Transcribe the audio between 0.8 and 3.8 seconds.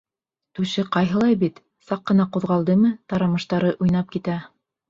ҡайһылай бит, саҡ ҡына ҡуҙғалдымы, тарамыштары